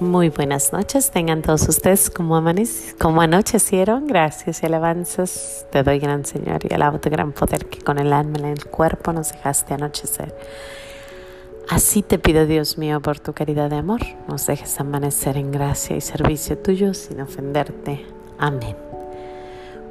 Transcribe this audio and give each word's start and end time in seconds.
Muy 0.00 0.30
buenas 0.30 0.72
noches, 0.72 1.10
tengan 1.10 1.42
todos 1.42 1.68
ustedes 1.68 2.08
como, 2.08 2.42
como 2.98 3.20
anochecieron. 3.20 4.06
Gracias 4.06 4.62
y 4.62 4.66
alabanzas 4.66 5.66
te 5.70 5.82
doy, 5.82 5.98
gran 5.98 6.24
Señor, 6.24 6.60
y 6.64 6.72
alabo 6.72 6.98
tu 7.00 7.10
gran 7.10 7.32
poder 7.32 7.66
que 7.66 7.82
con 7.82 7.98
el 7.98 8.14
alma 8.14 8.38
y 8.40 8.44
el 8.50 8.64
cuerpo 8.64 9.12
nos 9.12 9.32
dejaste 9.32 9.74
anochecer. 9.74 10.34
Así 11.68 12.00
te 12.00 12.18
pido, 12.18 12.46
Dios 12.46 12.78
mío, 12.78 13.02
por 13.02 13.20
tu 13.20 13.34
caridad 13.34 13.68
de 13.68 13.76
amor, 13.76 14.00
nos 14.26 14.46
dejes 14.46 14.80
amanecer 14.80 15.36
en 15.36 15.52
gracia 15.52 15.94
y 15.94 16.00
servicio 16.00 16.56
tuyo 16.56 16.94
sin 16.94 17.20
ofenderte. 17.20 18.06
Amén. 18.38 18.76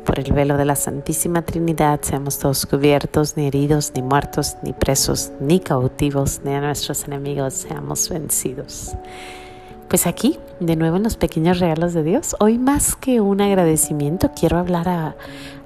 Por 0.07 0.17
el 0.17 0.33
velo 0.33 0.57
de 0.57 0.65
la 0.65 0.75
Santísima 0.75 1.43
Trinidad 1.43 1.99
seamos 2.01 2.39
todos 2.39 2.65
cubiertos, 2.65 3.37
ni 3.37 3.45
heridos, 3.45 3.91
ni 3.93 4.01
muertos, 4.01 4.57
ni 4.63 4.73
presos, 4.73 5.31
ni 5.39 5.59
cautivos, 5.59 6.41
ni 6.43 6.55
a 6.55 6.61
nuestros 6.61 7.03
enemigos 7.03 7.53
seamos 7.53 8.09
vencidos. 8.09 8.95
Pues 9.89 10.05
aquí, 10.05 10.37
de 10.59 10.75
nuevo 10.75 10.97
en 10.97 11.03
los 11.03 11.17
pequeños 11.17 11.59
regalos 11.59 11.95
de 11.95 12.03
Dios, 12.03 12.35
hoy 12.39 12.59
más 12.59 12.95
que 12.95 13.21
un 13.21 13.41
agradecimiento, 13.41 14.29
quiero 14.39 14.59
hablar 14.59 15.15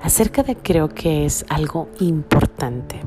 acerca 0.02 0.44
de 0.44 0.56
creo 0.56 0.88
que 0.88 1.26
es 1.26 1.46
algo 1.50 1.90
importante. 2.00 3.02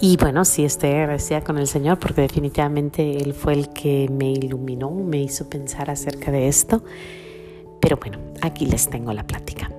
Y 0.00 0.16
bueno, 0.16 0.46
sí 0.46 0.64
estoy 0.64 0.92
agradecida 0.92 1.42
con 1.42 1.58
el 1.58 1.66
Señor 1.66 1.98
porque 1.98 2.22
definitivamente 2.22 3.18
Él 3.18 3.34
fue 3.34 3.52
el 3.52 3.68
que 3.68 4.08
me 4.10 4.30
iluminó, 4.30 4.90
me 4.90 5.22
hizo 5.22 5.46
pensar 5.50 5.90
acerca 5.90 6.30
de 6.30 6.48
esto. 6.48 6.82
Pero 7.78 7.98
bueno, 7.98 8.18
aquí 8.40 8.64
les 8.64 8.88
tengo 8.88 9.12
la 9.12 9.26
plática. 9.26 9.70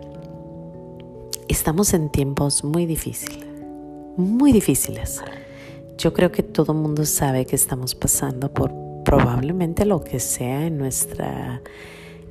Estamos 1.48 1.96
en 1.96 2.12
tiempos 2.12 2.64
muy 2.64 2.86
difíciles, 2.86 3.48
muy 4.16 4.52
difíciles. 4.52 5.24
Yo 5.98 6.14
creo 6.14 6.32
que 6.32 6.44
todo 6.44 6.74
el 6.74 6.78
mundo 6.78 7.04
sabe 7.04 7.48
que 7.48 7.56
estamos 7.56 7.96
pasando 7.96 8.54
por 8.54 8.87
probablemente 9.08 9.86
lo 9.86 10.04
que 10.04 10.20
sea 10.20 10.66
en 10.66 10.78
nuestra 10.78 11.62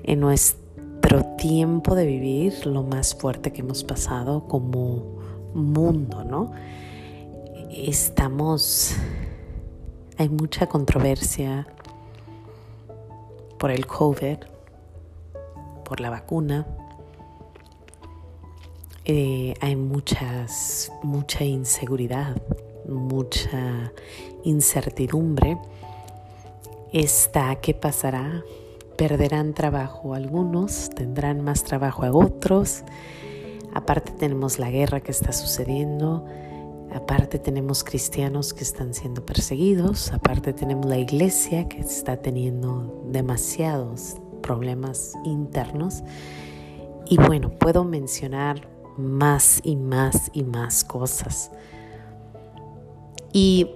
en 0.02 0.20
nuestro 0.20 1.24
tiempo 1.38 1.94
de 1.94 2.04
vivir 2.04 2.66
lo 2.66 2.82
más 2.82 3.14
fuerte 3.14 3.50
que 3.50 3.62
hemos 3.62 3.82
pasado 3.82 4.46
como 4.46 5.16
mundo, 5.54 6.22
¿no? 6.22 6.52
Estamos 7.70 8.94
hay 10.18 10.28
mucha 10.28 10.66
controversia 10.66 11.66
por 13.58 13.70
el 13.70 13.86
COVID, 13.86 14.36
por 15.82 16.00
la 16.00 16.10
vacuna. 16.10 16.66
Eh, 19.06 19.54
hay 19.62 19.76
muchas, 19.76 20.92
mucha 21.02 21.42
inseguridad, 21.42 22.36
mucha 22.86 23.92
incertidumbre 24.44 25.56
está 27.00 27.56
qué 27.56 27.74
pasará. 27.74 28.42
Perderán 28.96 29.52
trabajo 29.52 30.14
algunos, 30.14 30.88
tendrán 30.90 31.42
más 31.42 31.62
trabajo 31.62 32.04
a 32.04 32.10
otros. 32.10 32.84
Aparte 33.74 34.12
tenemos 34.12 34.58
la 34.58 34.70
guerra 34.70 35.00
que 35.00 35.10
está 35.10 35.32
sucediendo. 35.32 36.24
Aparte 36.94 37.38
tenemos 37.38 37.84
cristianos 37.84 38.54
que 38.54 38.62
están 38.64 38.94
siendo 38.94 39.26
perseguidos. 39.26 40.12
Aparte 40.12 40.54
tenemos 40.54 40.86
la 40.86 40.96
iglesia 40.96 41.68
que 41.68 41.80
está 41.80 42.16
teniendo 42.16 43.04
demasiados 43.10 44.16
problemas 44.42 45.12
internos. 45.24 46.02
Y 47.04 47.18
bueno, 47.18 47.50
puedo 47.50 47.84
mencionar 47.84 48.68
más 48.96 49.60
y 49.62 49.76
más 49.76 50.30
y 50.32 50.44
más 50.44 50.82
cosas. 50.84 51.50
Y 53.34 53.68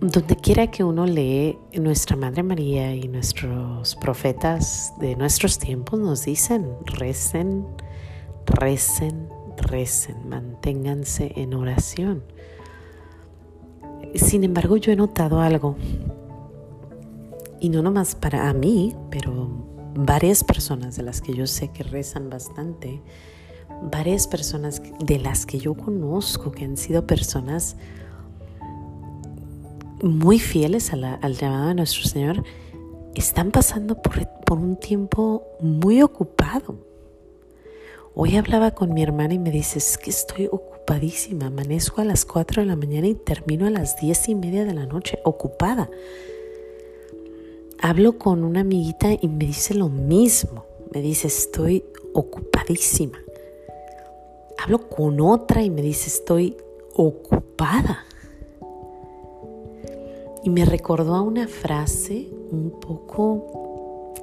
donde 0.00 0.36
quiera 0.36 0.70
que 0.70 0.84
uno 0.84 1.06
lee, 1.06 1.58
nuestra 1.72 2.16
Madre 2.16 2.42
María 2.42 2.94
y 2.94 3.08
nuestros 3.08 3.96
profetas 3.96 4.92
de 5.00 5.16
nuestros 5.16 5.58
tiempos 5.58 5.98
nos 5.98 6.24
dicen, 6.24 6.68
recen, 6.84 7.66
recen, 8.46 9.28
recen, 9.56 10.28
manténganse 10.28 11.32
en 11.36 11.54
oración. 11.54 12.22
Sin 14.14 14.44
embargo, 14.44 14.76
yo 14.76 14.92
he 14.92 14.96
notado 14.96 15.40
algo, 15.40 15.76
y 17.60 17.68
no 17.68 17.82
nomás 17.82 18.14
para 18.14 18.52
mí, 18.52 18.94
pero 19.10 19.48
varias 19.94 20.44
personas 20.44 20.96
de 20.96 21.02
las 21.02 21.20
que 21.20 21.34
yo 21.34 21.46
sé 21.48 21.68
que 21.68 21.82
rezan 21.82 22.30
bastante, 22.30 23.02
varias 23.90 24.28
personas 24.28 24.80
de 25.00 25.18
las 25.18 25.44
que 25.44 25.58
yo 25.58 25.74
conozco 25.74 26.52
que 26.52 26.64
han 26.64 26.76
sido 26.76 27.04
personas 27.06 27.76
muy 30.02 30.38
fieles 30.38 30.92
al 30.92 31.34
llamado 31.34 31.68
de 31.68 31.74
nuestro 31.74 32.04
Señor, 32.04 32.42
están 33.14 33.50
pasando 33.50 34.00
por, 34.00 34.28
por 34.44 34.58
un 34.58 34.76
tiempo 34.76 35.44
muy 35.60 36.02
ocupado. 36.02 36.76
Hoy 38.14 38.36
hablaba 38.36 38.72
con 38.72 38.92
mi 38.94 39.02
hermana 39.02 39.34
y 39.34 39.38
me 39.38 39.50
dice, 39.50 39.78
es 39.78 39.96
que 39.96 40.10
estoy 40.10 40.46
ocupadísima, 40.46 41.46
amanezco 41.46 42.00
a 42.00 42.04
las 42.04 42.24
4 42.24 42.62
de 42.62 42.66
la 42.66 42.76
mañana 42.76 43.06
y 43.06 43.14
termino 43.14 43.66
a 43.66 43.70
las 43.70 44.00
10 44.00 44.30
y 44.30 44.34
media 44.34 44.64
de 44.64 44.74
la 44.74 44.86
noche, 44.86 45.18
ocupada. 45.24 45.88
Hablo 47.80 48.18
con 48.18 48.42
una 48.42 48.60
amiguita 48.60 49.12
y 49.12 49.28
me 49.28 49.46
dice 49.46 49.74
lo 49.74 49.88
mismo, 49.88 50.64
me 50.92 51.00
dice, 51.00 51.28
estoy 51.28 51.84
ocupadísima. 52.12 53.18
Hablo 54.58 54.88
con 54.88 55.20
otra 55.20 55.62
y 55.62 55.70
me 55.70 55.82
dice, 55.82 56.08
estoy 56.08 56.56
ocupada. 56.94 58.07
Y 60.48 60.50
me 60.50 60.64
recordó 60.64 61.14
a 61.14 61.20
una 61.20 61.46
frase 61.46 62.26
un 62.50 62.70
poco, 62.70 64.14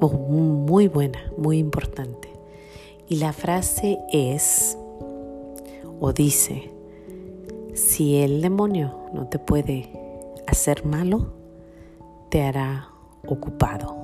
muy 0.00 0.88
buena, 0.88 1.20
muy 1.36 1.58
importante. 1.58 2.32
Y 3.06 3.18
la 3.18 3.32
frase 3.32 3.96
es, 4.12 4.76
o 6.00 6.12
dice, 6.12 6.72
si 7.74 8.16
el 8.16 8.42
demonio 8.42 8.92
no 9.12 9.28
te 9.28 9.38
puede 9.38 9.88
hacer 10.48 10.84
malo, 10.84 11.28
te 12.28 12.42
hará 12.42 12.88
ocupado. 13.28 13.94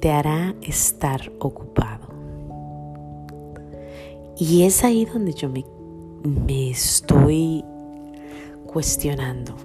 Te 0.00 0.10
hará 0.10 0.56
estar 0.62 1.30
ocupado. 1.38 2.08
Y 4.36 4.64
es 4.64 4.82
ahí 4.82 5.04
donde 5.04 5.32
yo 5.32 5.48
me, 5.48 5.64
me 6.24 6.70
estoy 6.70 7.64
cuestionando. 8.70 9.56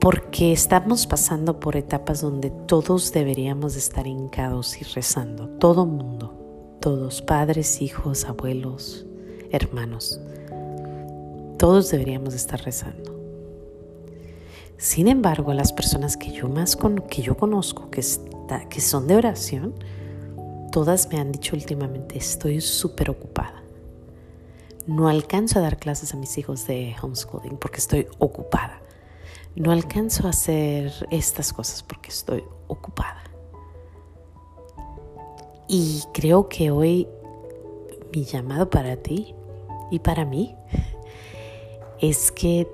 Porque 0.00 0.52
estamos 0.52 1.06
pasando 1.06 1.60
por 1.60 1.76
etapas 1.76 2.20
donde 2.20 2.50
todos 2.50 3.12
deberíamos 3.12 3.76
estar 3.76 4.06
hincados 4.06 4.80
y 4.80 4.84
rezando. 4.84 5.48
Todo 5.58 5.86
mundo. 5.86 6.36
Todos, 6.80 7.20
padres, 7.20 7.82
hijos, 7.82 8.24
abuelos, 8.24 9.06
hermanos. 9.50 10.20
Todos 11.58 11.90
deberíamos 11.90 12.34
estar 12.34 12.62
rezando. 12.62 13.18
Sin 14.78 15.08
embargo, 15.08 15.52
las 15.52 15.74
personas 15.74 16.16
que 16.16 16.32
yo 16.32 16.48
más 16.48 16.78
que 17.08 17.20
yo 17.20 17.36
conozco, 17.36 17.90
que, 17.90 18.00
está, 18.00 18.66
que 18.70 18.80
son 18.80 19.06
de 19.06 19.16
oración, 19.16 19.74
todas 20.72 21.10
me 21.10 21.18
han 21.18 21.32
dicho 21.32 21.54
últimamente, 21.54 22.16
estoy 22.16 22.62
súper 22.62 23.10
ocupada 23.10 23.59
no 24.90 25.08
alcanzo 25.08 25.60
a 25.60 25.62
dar 25.62 25.78
clases 25.78 26.14
a 26.14 26.16
mis 26.16 26.36
hijos 26.36 26.66
de 26.66 26.96
homeschooling 27.00 27.56
porque 27.58 27.78
estoy 27.78 28.08
ocupada. 28.18 28.82
No 29.54 29.70
alcanzo 29.70 30.26
a 30.26 30.30
hacer 30.30 30.92
estas 31.12 31.52
cosas 31.52 31.84
porque 31.84 32.10
estoy 32.10 32.42
ocupada. 32.66 33.22
Y 35.68 36.02
creo 36.12 36.48
que 36.48 36.72
hoy 36.72 37.06
mi 38.12 38.24
llamado 38.24 38.68
para 38.68 38.96
ti 38.96 39.32
y 39.92 40.00
para 40.00 40.24
mí 40.24 40.56
es 42.00 42.32
que, 42.32 42.68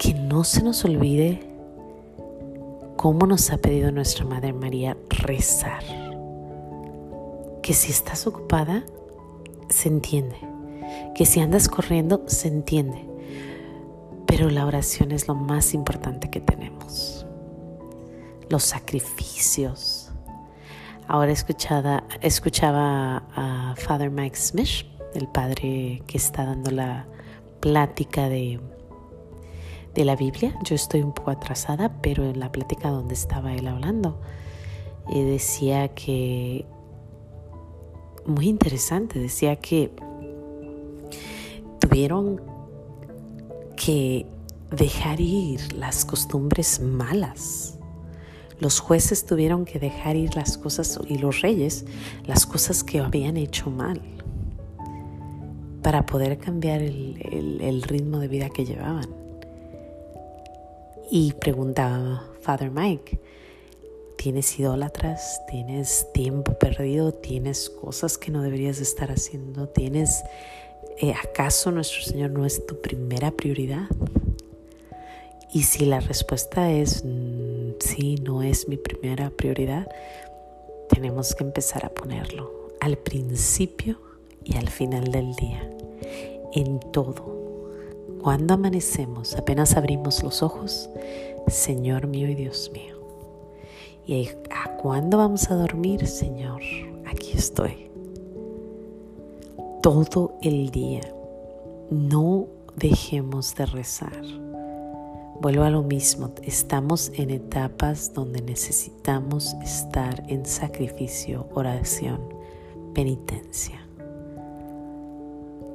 que 0.00 0.14
no 0.14 0.42
se 0.42 0.64
nos 0.64 0.84
olvide 0.84 1.48
cómo 2.96 3.26
nos 3.26 3.52
ha 3.52 3.58
pedido 3.58 3.92
nuestra 3.92 4.24
Madre 4.24 4.52
María 4.52 4.96
rezar. 5.08 5.84
Que 7.62 7.72
si 7.72 7.92
estás 7.92 8.26
ocupada, 8.26 8.82
se 9.68 9.88
entiende 9.88 10.51
que 11.14 11.26
si 11.26 11.40
andas 11.40 11.68
corriendo 11.68 12.22
se 12.26 12.48
entiende, 12.48 13.08
pero 14.26 14.50
la 14.50 14.66
oración 14.66 15.12
es 15.12 15.28
lo 15.28 15.34
más 15.34 15.74
importante 15.74 16.30
que 16.30 16.40
tenemos. 16.40 17.26
Los 18.48 18.64
sacrificios. 18.64 20.10
Ahora 21.08 21.32
escuchada, 21.32 22.04
escuchaba 22.20 23.24
a 23.34 23.74
Father 23.76 24.10
Mike 24.10 24.36
Smith, 24.36 24.86
el 25.14 25.28
padre 25.28 26.02
que 26.06 26.16
está 26.16 26.46
dando 26.46 26.70
la 26.70 27.06
plática 27.60 28.28
de, 28.28 28.60
de 29.94 30.04
la 30.04 30.16
Biblia. 30.16 30.58
Yo 30.64 30.74
estoy 30.74 31.02
un 31.02 31.12
poco 31.12 31.30
atrasada, 31.30 32.00
pero 32.00 32.24
en 32.24 32.40
la 32.40 32.50
plática 32.50 32.88
donde 32.88 33.14
estaba 33.14 33.54
él 33.54 33.66
hablando, 33.68 34.20
eh, 35.12 35.24
decía 35.24 35.88
que, 35.88 36.64
muy 38.24 38.48
interesante, 38.48 39.18
decía 39.18 39.56
que 39.56 39.92
tuvieron 41.92 42.40
que 43.76 44.24
dejar 44.70 45.20
ir 45.20 45.74
las 45.74 46.06
costumbres 46.06 46.80
malas. 46.80 47.78
Los 48.58 48.80
jueces 48.80 49.26
tuvieron 49.26 49.66
que 49.66 49.78
dejar 49.78 50.16
ir 50.16 50.34
las 50.34 50.56
cosas 50.56 50.98
y 51.06 51.18
los 51.18 51.42
reyes 51.42 51.84
las 52.24 52.46
cosas 52.46 52.82
que 52.82 53.00
habían 53.00 53.36
hecho 53.36 53.68
mal 53.68 54.00
para 55.82 56.06
poder 56.06 56.38
cambiar 56.38 56.80
el, 56.80 57.82
ritmo 57.82 58.20
de 58.20 58.28
vida 58.28 58.48
que 58.48 58.64
llevaban. 58.64 59.10
Y 61.10 61.34
preguntaba 61.34 62.24
Father 62.40 62.70
Mike, 62.70 63.20
¿tienes 64.16 64.58
idólatras? 64.58 65.42
¿Tienes 65.50 66.06
tiempo 66.14 66.58
perdido? 66.58 67.12
¿Tienes 67.12 67.68
cosas 67.68 68.16
que 68.16 68.30
no 68.30 68.40
deberías 68.40 68.80
estar 68.80 69.10
haciendo? 69.10 69.68
¿Tienes, 69.68 70.22
acaso 71.12 71.70
nuestro 71.70 72.02
Señor 72.02 72.30
no 72.30 72.46
es 72.46 72.64
tu 72.66 72.80
primera 72.80 73.30
prioridad? 73.30 73.88
Y 75.52 75.64
si 75.64 75.84
la 75.84 76.00
respuesta 76.00 76.70
es 76.70 77.04
mm, 77.04 77.72
sí, 77.78 78.14
no 78.16 78.42
es 78.42 78.68
mi 78.68 78.76
primera 78.76 79.30
prioridad, 79.30 79.86
tenemos 80.88 81.34
que 81.34 81.44
empezar 81.44 81.84
a 81.84 81.90
ponerlo 81.90 82.68
al 82.80 82.96
principio 82.96 83.98
y 84.44 84.56
al 84.56 84.68
final 84.68 85.12
del 85.12 85.34
día, 85.34 85.70
en 86.52 86.80
todo. 86.90 87.42
Cuando 88.22 88.54
amanecemos, 88.54 89.34
apenas 89.36 89.76
abrimos 89.76 90.22
los 90.22 90.42
ojos, 90.42 90.88
Señor 91.48 92.06
mío 92.06 92.28
y 92.28 92.34
Dios 92.34 92.70
mío. 92.72 92.96
Y 94.06 94.28
a 94.50 94.76
cuándo 94.76 95.18
vamos 95.18 95.50
a 95.50 95.54
dormir, 95.54 96.06
Señor, 96.06 96.62
aquí 97.06 97.32
estoy. 97.36 97.91
Todo 99.82 100.38
el 100.40 100.70
día. 100.70 101.02
No 101.90 102.46
dejemos 102.76 103.54
de 103.56 103.66
rezar 103.66 104.22
Vuelvo 105.42 105.64
a 105.64 105.70
lo 105.70 105.82
mismo, 105.82 106.30
estamos 106.44 107.10
en 107.16 107.30
etapas 107.30 108.14
donde 108.14 108.40
necesitamos 108.42 109.54
estar 109.54 110.22
en 110.28 110.46
sacrificio, 110.46 111.48
oración, 111.52 112.20
penitencia. 112.94 113.84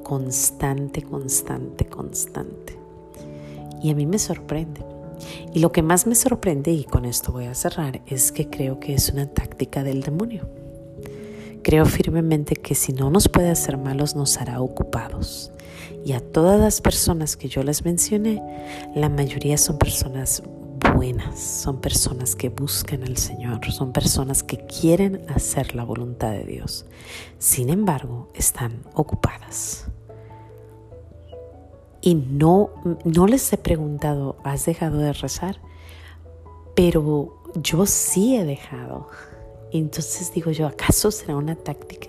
Constante, 0.04 1.02
constante, 1.02 1.84
constante. 1.84 2.78
Y 3.82 3.90
a 3.90 3.94
mí 3.94 4.06
me 4.06 4.18
sorprende. 4.18 4.82
Y 5.52 5.58
lo 5.58 5.70
que 5.70 5.82
más 5.82 6.06
me 6.06 6.14
sorprende, 6.14 6.70
y 6.70 6.84
con 6.84 7.04
esto 7.04 7.30
voy 7.30 7.44
a 7.44 7.54
cerrar, 7.54 8.00
es 8.06 8.32
que 8.32 8.48
creo 8.48 8.80
que 8.80 8.94
es 8.94 9.10
una 9.10 9.26
táctica 9.26 9.82
del 9.82 10.00
demonio. 10.00 10.48
Creo 11.68 11.84
firmemente 11.84 12.56
que 12.56 12.74
si 12.74 12.94
no 12.94 13.10
nos 13.10 13.28
puede 13.28 13.50
hacer 13.50 13.76
malos, 13.76 14.16
nos 14.16 14.38
hará 14.38 14.62
ocupados. 14.62 15.52
Y 16.02 16.12
a 16.12 16.20
todas 16.20 16.58
las 16.58 16.80
personas 16.80 17.36
que 17.36 17.48
yo 17.48 17.62
les 17.62 17.84
mencioné, 17.84 18.42
la 18.94 19.10
mayoría 19.10 19.58
son 19.58 19.76
personas 19.76 20.42
buenas, 20.94 21.38
son 21.38 21.82
personas 21.82 22.36
que 22.36 22.48
buscan 22.48 23.02
al 23.02 23.18
Señor, 23.18 23.70
son 23.70 23.92
personas 23.92 24.42
que 24.42 24.64
quieren 24.64 25.20
hacer 25.28 25.74
la 25.74 25.84
voluntad 25.84 26.30
de 26.30 26.44
Dios. 26.44 26.86
Sin 27.36 27.68
embargo, 27.68 28.30
están 28.32 28.80
ocupadas. 28.94 29.88
Y 32.00 32.14
no, 32.14 32.70
no 33.04 33.26
les 33.26 33.52
he 33.52 33.58
preguntado, 33.58 34.38
¿has 34.42 34.64
dejado 34.64 35.00
de 35.00 35.12
rezar? 35.12 35.60
Pero 36.74 37.42
yo 37.62 37.84
sí 37.84 38.36
he 38.36 38.46
dejado. 38.46 39.08
Entonces 39.72 40.32
digo 40.32 40.50
yo, 40.50 40.66
¿acaso 40.66 41.10
será 41.10 41.36
una 41.36 41.54
táctica? 41.54 42.08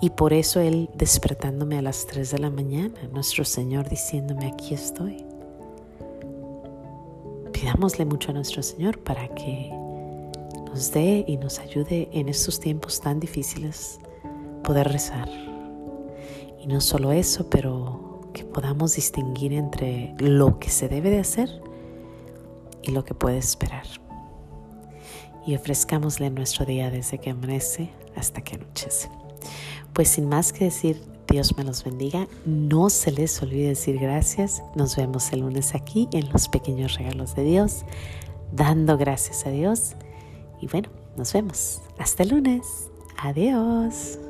Y 0.00 0.10
por 0.10 0.32
eso 0.32 0.60
Él 0.60 0.88
despertándome 0.94 1.78
a 1.78 1.82
las 1.82 2.06
3 2.06 2.30
de 2.30 2.38
la 2.38 2.50
mañana, 2.50 2.94
nuestro 3.12 3.44
Señor 3.44 3.88
diciéndome, 3.88 4.46
aquí 4.46 4.74
estoy. 4.74 5.24
Pidámosle 7.52 8.06
mucho 8.06 8.30
a 8.30 8.34
nuestro 8.34 8.62
Señor 8.62 8.98
para 8.98 9.28
que 9.34 9.70
nos 10.64 10.90
dé 10.92 11.24
y 11.28 11.36
nos 11.36 11.58
ayude 11.58 12.08
en 12.12 12.28
estos 12.28 12.58
tiempos 12.58 13.00
tan 13.00 13.20
difíciles 13.20 14.00
poder 14.64 14.88
rezar. 14.88 15.28
Y 16.58 16.66
no 16.66 16.80
solo 16.80 17.12
eso, 17.12 17.48
pero 17.50 18.20
que 18.32 18.44
podamos 18.44 18.94
distinguir 18.94 19.52
entre 19.52 20.14
lo 20.18 20.58
que 20.58 20.70
se 20.70 20.88
debe 20.88 21.10
de 21.10 21.20
hacer 21.20 21.50
y 22.82 22.92
lo 22.92 23.04
que 23.04 23.14
puede 23.14 23.38
esperar 23.38 23.84
y 25.46 25.54
ofrezcámosle 25.54 26.30
nuestro 26.30 26.64
día 26.64 26.90
desde 26.90 27.18
que 27.18 27.30
amanece 27.30 27.90
hasta 28.16 28.42
que 28.42 28.56
anochece. 28.56 29.08
Pues 29.92 30.08
sin 30.08 30.28
más 30.28 30.52
que 30.52 30.64
decir, 30.66 31.02
Dios 31.28 31.56
me 31.56 31.64
los 31.64 31.84
bendiga. 31.84 32.26
No 32.44 32.90
se 32.90 33.12
les 33.12 33.40
olvide 33.42 33.68
decir 33.68 33.98
gracias. 33.98 34.62
Nos 34.74 34.96
vemos 34.96 35.32
el 35.32 35.40
lunes 35.40 35.74
aquí 35.74 36.08
en 36.12 36.28
los 36.30 36.48
pequeños 36.48 36.96
regalos 36.96 37.34
de 37.34 37.44
Dios, 37.44 37.84
dando 38.52 38.98
gracias 38.98 39.46
a 39.46 39.50
Dios. 39.50 39.94
Y 40.60 40.66
bueno, 40.66 40.90
nos 41.16 41.32
vemos. 41.32 41.80
Hasta 41.98 42.24
el 42.24 42.30
lunes. 42.30 42.90
Adiós. 43.18 44.29